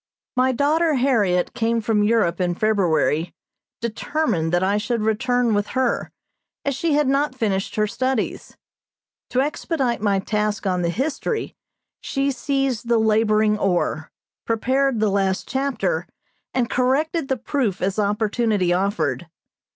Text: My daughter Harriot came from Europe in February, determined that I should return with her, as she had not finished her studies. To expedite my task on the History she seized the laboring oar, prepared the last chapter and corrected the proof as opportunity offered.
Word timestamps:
My 0.35 0.51
daughter 0.51 0.95
Harriot 0.95 1.53
came 1.53 1.79
from 1.79 2.01
Europe 2.01 2.41
in 2.41 2.55
February, 2.55 3.35
determined 3.81 4.51
that 4.51 4.63
I 4.63 4.77
should 4.77 5.03
return 5.03 5.53
with 5.53 5.67
her, 5.77 6.11
as 6.65 6.73
she 6.75 6.93
had 6.93 7.07
not 7.07 7.35
finished 7.35 7.75
her 7.75 7.85
studies. 7.85 8.57
To 9.29 9.41
expedite 9.41 10.01
my 10.01 10.17
task 10.17 10.65
on 10.65 10.81
the 10.81 10.89
History 10.89 11.55
she 11.99 12.31
seized 12.31 12.87
the 12.87 12.97
laboring 12.97 13.59
oar, 13.59 14.09
prepared 14.43 14.99
the 14.99 15.09
last 15.11 15.47
chapter 15.47 16.07
and 16.51 16.67
corrected 16.67 17.27
the 17.27 17.37
proof 17.37 17.79
as 17.79 17.99
opportunity 17.99 18.73
offered. 18.73 19.27